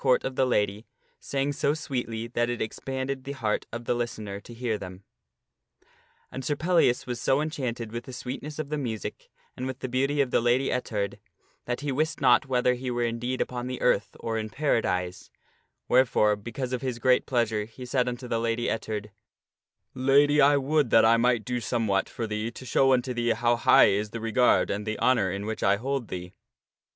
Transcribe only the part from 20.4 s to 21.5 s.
I would that I might